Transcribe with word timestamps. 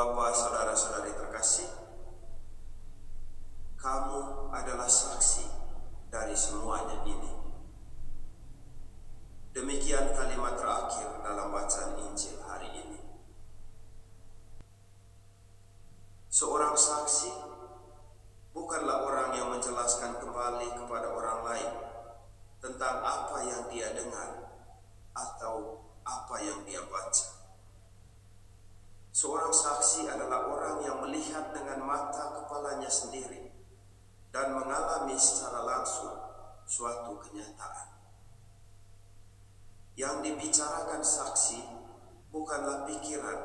Bapak, 0.00 0.32
saudara-saudari 0.32 1.12
terkasih, 1.12 1.68
kamu 3.76 4.48
adalah 4.48 4.88
saksi 4.88 5.44
dari 6.08 6.32
semuanya 6.32 7.04
ini. 7.04 7.28
Demikian 9.52 10.16
kalimat 10.16 10.56
terakhir 10.56 11.04
dalam 11.20 11.52
bacaan 11.52 12.00
Injil 12.00 12.32
hari 12.48 12.72
ini. 12.80 12.96
Seorang 16.32 16.80
saksi 16.80 17.36
bukanlah 18.56 19.04
orang 19.04 19.36
yang 19.36 19.52
menjelaskan 19.52 20.16
kembali 20.16 20.80
kepada 20.80 21.12
orang 21.12 21.44
lain 21.44 21.72
tentang 22.64 23.04
apa 23.04 23.36
yang 23.44 23.68
dia 23.68 23.92
dengar 23.92 24.48
atau 25.12 25.84
apa 26.08 26.40
yang 26.40 26.64
dia 26.64 26.80
baca. 26.88 27.39
Seorang 29.20 29.52
saksi 29.52 30.08
adalah 30.08 30.48
orang 30.48 30.80
yang 30.80 31.04
melihat 31.04 31.52
dengan 31.52 31.84
mata 31.84 32.40
kepalanya 32.40 32.88
sendiri 32.88 33.52
dan 34.32 34.56
mengalami 34.56 35.12
secara 35.20 35.60
langsung 35.60 36.16
suatu 36.64 37.20
kenyataan. 37.20 38.00
Yang 39.92 40.24
dibicarakan 40.24 41.04
saksi 41.04 41.60
bukanlah 42.32 42.88
pikiran 42.88 43.40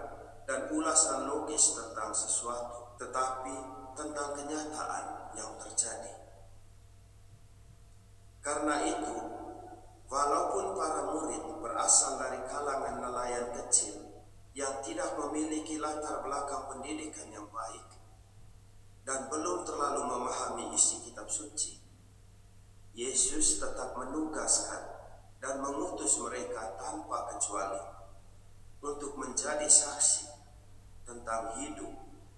dan 0.48 0.72
ulasan 0.72 1.28
logis 1.28 1.76
tentang 1.76 2.16
sesuatu, 2.16 2.96
tetapi 2.96 3.56
tentang 4.00 4.32
kenyataan 4.32 5.36
yang 5.36 5.60
terjadi. 5.60 6.16
Karena 8.40 8.80
itu, 8.80 9.16
walaupun 10.08 10.72
para 10.72 11.12
murid 11.12 11.44
berasal 11.60 12.16
dari 12.16 12.48
kalangan 12.48 13.04
nelayan 13.04 13.52
kecil 13.60 14.05
yang 14.56 14.80
tidak 14.80 15.20
memiliki 15.20 15.76
latar 15.76 16.24
belakang 16.24 16.72
pendidikan 16.72 17.28
yang 17.28 17.44
baik 17.52 17.84
dan 19.04 19.28
belum 19.28 19.68
terlalu 19.68 20.08
memahami 20.08 20.72
isi 20.72 21.04
kitab 21.04 21.28
suci, 21.28 21.76
Yesus 22.96 23.60
tetap 23.60 24.00
menugaskan 24.00 24.82
dan 25.44 25.60
mengutus 25.60 26.16
mereka 26.24 26.80
tanpa 26.80 27.36
kecuali 27.36 27.84
untuk 28.80 29.20
menjadi 29.20 29.68
saksi 29.68 30.32
tentang 31.04 31.60
hidup, 31.60 31.92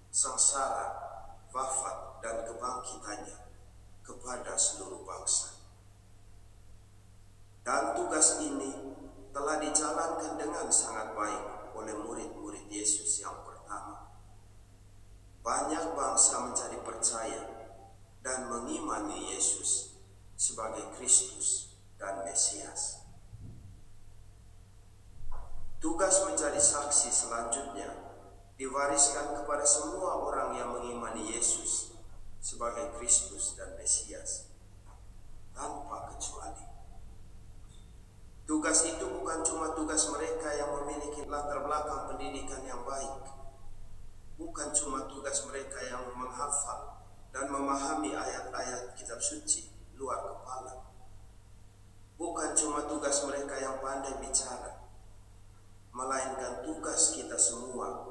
sengsara, 0.10 0.98
wafat, 1.54 2.20
dan 2.26 2.50
kebangkitannya 2.50 3.38
kepada 4.02 4.58
seluruh 4.58 5.06
bangsa. 5.06 5.54
Dan 7.62 7.94
tugas 7.94 8.42
ini 8.42 8.74
telah 9.30 9.62
dijalankan 9.62 10.34
dengan 10.40 10.68
sangat 10.74 11.14
baik 11.14 11.57
oleh 11.88 12.04
murid-murid 12.04 12.68
Yesus 12.68 13.24
yang 13.24 13.48
pertama. 13.48 14.12
Banyak 15.40 15.96
bangsa 15.96 16.44
menjadi 16.44 16.84
percaya 16.84 17.48
dan 18.20 18.52
mengimani 18.52 19.32
Yesus 19.32 19.96
sebagai 20.36 20.84
Kristus 21.00 21.80
dan 21.96 22.28
Mesias. 22.28 23.08
Tugas 25.80 26.28
menjadi 26.28 26.60
saksi 26.60 27.08
selanjutnya 27.08 27.88
diwariskan 28.60 29.40
kepada 29.40 29.64
semua 29.64 30.28
orang 30.28 30.60
yang 30.60 30.76
mengimani 30.76 31.32
Yesus 31.40 31.96
sebagai 32.44 33.00
Kristus 33.00 33.56
dan 33.56 33.80
Mesias 33.80 34.52
tanpa 35.56 36.12
kecuali. 36.12 36.77
Bukan 39.28 39.44
cuma 39.44 39.76
tugas 39.76 40.08
mereka 40.08 40.56
yang 40.56 40.72
memiliki 40.72 41.28
latar 41.28 41.60
belakang 41.60 42.08
pendidikan 42.08 42.64
yang 42.64 42.80
baik. 42.88 43.28
Bukan 44.40 44.72
cuma 44.72 45.04
tugas 45.04 45.44
mereka 45.52 45.84
yang 45.84 46.16
menghafal 46.16 47.04
dan 47.36 47.52
memahami 47.52 48.16
ayat-ayat 48.16 48.96
kitab 48.96 49.20
suci 49.20 49.68
luar 50.00 50.24
kepala. 50.24 50.80
Bukan 52.16 52.56
cuma 52.56 52.88
tugas 52.88 53.20
mereka 53.28 53.60
yang 53.60 53.84
pandai 53.84 54.16
bicara, 54.24 54.80
melainkan 55.92 56.64
tugas 56.64 57.12
kita 57.12 57.36
semua, 57.36 58.08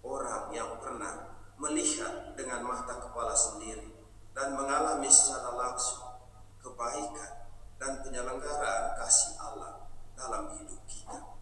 orang 0.00 0.56
yang 0.56 0.80
pernah 0.80 1.36
melihat 1.60 2.32
dengan 2.32 2.64
mata 2.64 2.96
kepala 2.96 3.36
sendiri 3.36 3.92
dan 4.32 4.56
mengalami 4.56 5.12
secara 5.12 5.52
langsung 5.52 6.16
kebaikan 6.64 7.44
dan 7.76 8.00
penyelenggaraan 8.00 8.96
kasih 8.96 9.36
Allah 9.36 9.85
dalam 10.16 10.50
hidup 10.56 10.80
kita. 10.88 11.36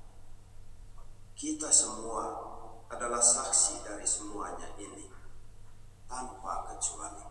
Kita 1.39 1.71
semua 1.71 2.35
adalah 2.91 3.23
saksi 3.23 3.87
dari 3.87 4.05
semuanya 4.05 4.69
ini 4.77 5.07
tanpa 6.11 6.69
kecuali. 6.75 7.25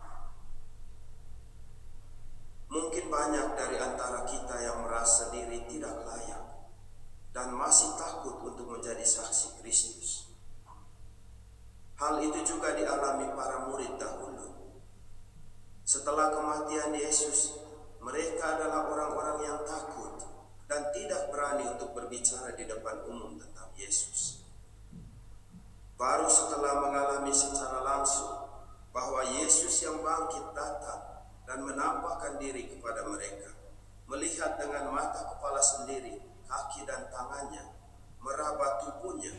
Mungkin 2.74 3.06
banyak 3.06 3.54
dari 3.54 3.76
antara 3.78 4.26
kita 4.26 4.56
yang 4.58 4.82
merasa 4.82 5.30
diri 5.30 5.62
tidak 5.70 5.94
layak 6.02 6.42
dan 7.30 7.54
masih 7.54 7.94
takut 7.94 8.42
untuk 8.42 8.66
menjadi 8.66 9.04
saksi 9.04 9.62
Kristus. 9.62 10.26
Hal 11.94 12.18
itu 12.18 12.42
juga 12.42 12.74
dialami 12.74 13.30
para 13.38 13.70
murid 13.70 13.94
dahulu. 13.94 14.74
Setelah 15.86 16.34
kematian 16.34 16.90
Yesus, 16.90 17.54
mereka 18.02 18.58
adalah 18.58 18.90
orang-orang 18.90 19.38
yang 19.46 19.58
takut 19.62 20.33
dan 20.74 20.90
tidak 20.90 21.30
berani 21.30 21.70
untuk 21.70 21.94
berbicara 21.94 22.50
di 22.58 22.66
depan 22.66 23.06
umum 23.06 23.38
tentang 23.38 23.70
Yesus. 23.78 24.42
Baru 25.94 26.26
setelah 26.26 26.82
mengalami 26.82 27.30
secara 27.30 27.78
langsung 27.78 28.50
bahwa 28.90 29.22
Yesus 29.38 29.70
yang 29.86 30.02
bangkit 30.02 30.50
datang 30.50 31.22
dan 31.46 31.62
menampakkan 31.62 32.42
diri 32.42 32.66
kepada 32.74 33.06
mereka, 33.06 33.54
melihat 34.10 34.58
dengan 34.58 34.90
mata 34.90 35.22
kepala 35.30 35.62
sendiri 35.62 36.18
kaki 36.50 36.82
dan 36.82 37.06
tangannya, 37.06 37.70
meraba 38.18 38.82
tubuhnya, 38.82 39.30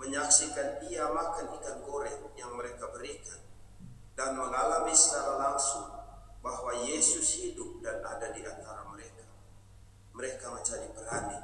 menyaksikan 0.00 0.80
ia 0.88 1.12
makan 1.12 1.60
ikan 1.60 1.84
goreng 1.84 2.24
yang 2.40 2.56
mereka 2.56 2.88
berikan, 2.88 3.36
dan 4.16 4.32
mengalami 4.32 4.96
secara 4.96 5.36
langsung 5.36 5.92
bahwa 6.40 6.72
Yesus 6.88 7.36
hidup 7.44 7.84
dan 7.84 8.00
ada 8.00 8.32
di 8.32 8.40
antara 8.48 8.88
mereka. 8.88 9.29
Mereka 10.20 10.52
menjadi 10.52 10.84
berani 10.92 11.40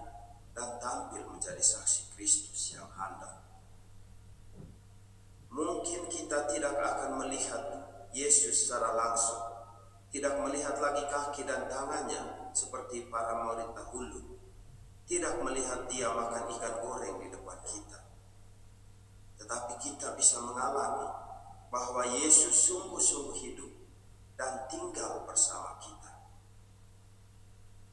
dan 0.53 0.77
tampil 0.77 1.25
menjadi 1.33 1.65
saksi 1.65 2.13
Kristus 2.13 2.77
yang 2.77 2.85
handal. 2.93 3.41
Mungkin 5.49 6.13
kita 6.13 6.45
tidak 6.45 6.77
akan 6.77 7.25
melihat 7.25 7.65
Yesus 8.13 8.69
secara 8.69 8.93
langsung, 8.93 9.41
tidak 10.13 10.37
melihat 10.45 10.77
lagi 10.77 11.09
kaki 11.09 11.49
dan 11.49 11.73
tangannya 11.73 12.53
seperti 12.53 13.09
para 13.09 13.49
murid 13.49 13.73
dahulu, 13.73 14.37
tidak 15.09 15.41
melihat 15.41 15.89
dia 15.89 16.13
makan 16.13 16.45
ikan 16.61 16.77
goreng 16.85 17.17
di 17.25 17.33
depan 17.33 17.57
kita. 17.65 18.05
Tetapi 19.41 19.81
kita 19.81 20.13
bisa 20.21 20.45
mengalami 20.45 21.09
bahwa 21.73 22.05
Yesus 22.13 22.53
sungguh-sungguh 22.69 23.37
hidup 23.41 23.73
dan 24.37 24.69
tinggal 24.69 25.25
bersama. 25.25 25.56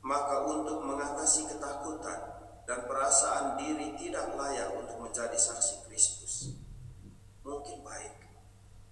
Maka 0.03 0.43
untuk 0.51 0.83
mengatasi 0.83 1.47
ketakutan 1.47 2.19
dan 2.67 2.83
perasaan 2.87 3.55
diri 3.55 3.95
tidak 3.95 4.35
layak 4.35 4.75
untuk 4.75 4.99
menjadi 4.99 5.35
saksi 5.35 5.87
Kristus, 5.87 6.59
mungkin 7.43 7.83
baik 7.87 8.23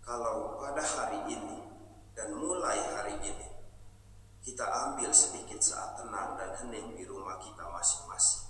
kalau 0.03 0.59
pada 0.59 0.79
hari 0.79 1.19
ini 1.35 1.59
dan 2.15 2.35
mulai 2.35 2.79
hari 2.95 3.15
ini 3.23 3.47
kita 4.41 4.65
ambil 4.65 5.13
sedikit 5.13 5.61
saat 5.61 6.01
tenang 6.01 6.33
dan 6.35 6.51
hening 6.57 6.97
di 6.97 7.05
rumah 7.05 7.37
kita 7.37 7.61
masing-masing. 7.69 8.49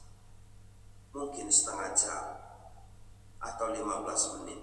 Mungkin 1.11 1.51
setengah 1.51 1.91
jam 1.91 2.23
atau 3.43 3.67
15 3.75 4.37
menit 4.41 4.61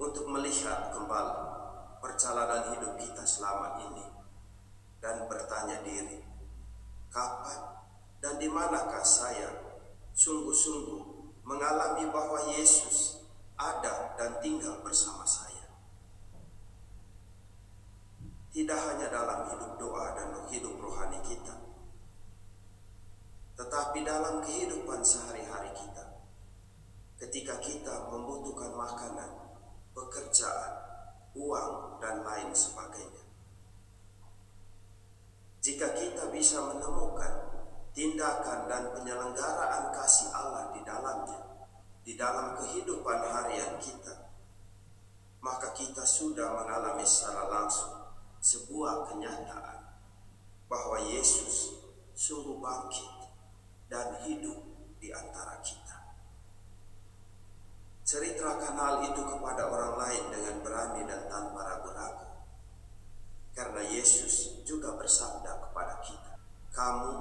untuk 0.00 0.24
melihat 0.32 0.94
kembali 0.96 1.42
perjalanan 2.00 2.74
hidup 2.74 2.96
kita 2.96 3.22
selama 3.28 3.78
ini 3.84 4.06
dan 5.04 5.28
bertanya 5.28 5.84
diri, 5.84 6.24
kapan 7.14 7.78
dan 8.18 8.42
di 8.42 8.50
manakah 8.50 9.06
saya 9.06 9.54
sungguh-sungguh 10.10 11.02
mengalami 11.46 12.10
bahwa 12.10 12.50
Yesus 12.50 13.22
ada 13.54 14.18
dan 14.18 14.42
tinggal 14.42 14.82
bersama 14.82 15.22
saya. 15.22 15.70
Tidak 18.50 18.80
hanya 18.90 19.10
dalam 19.10 19.50
hidup 19.50 19.78
doa 19.78 20.14
dan 20.14 20.34
hidup 20.50 20.74
rohani 20.78 21.18
kita, 21.26 21.54
tetapi 23.58 24.02
dalam 24.02 24.42
kehidupan 24.42 25.02
sehari-hari 25.02 25.70
kita. 25.74 26.02
Ketika 27.18 27.58
kita 27.62 28.10
membutuhkan 28.10 28.74
makanan, 28.74 29.30
pekerjaan, 29.94 30.72
uang, 31.34 31.98
dan 31.98 32.22
lain 32.22 32.50
sebagainya. 32.54 33.23
Jika 35.64 35.96
kita 35.96 36.28
bisa 36.28 36.60
menemukan 36.60 37.48
tindakan 37.96 38.68
dan 38.68 38.92
penyelenggaraan 38.92 39.96
kasih 39.96 40.28
Allah 40.28 40.76
di 40.76 40.84
dalamnya, 40.84 41.40
di 42.04 42.20
dalam 42.20 42.52
kehidupan 42.60 43.18
harian 43.24 43.80
kita, 43.80 44.24
sudah 46.04 46.52
mengalami 46.52 47.02
secara 47.02 47.50
langsung 47.50 47.90
sebuah 48.44 49.08
kenyataan 49.08 49.82
bahwa 50.70 51.00
Yesus 51.00 51.80
sungguh 52.14 52.60
bangkit 52.60 53.32
dan 53.90 54.20
hidup 54.22 54.60
di 55.00 55.10
antara 55.10 55.58
kita. 55.64 56.14
Ceritakan 58.04 58.76
hal 58.76 58.94
itu 59.10 59.20
kepada 59.24 59.64
orang 59.72 59.96
lain 59.96 60.24
dengan 60.28 60.60
berani 60.60 61.02
dan 61.08 61.24
tanpa 61.26 61.60
ragu-ragu. 61.66 62.28
Karena 63.56 63.80
Yesus 63.80 64.53
juga 64.64 64.96
bersabda 64.96 65.60
kepada 65.70 66.00
kita, 66.02 66.32
kamu 66.72 67.13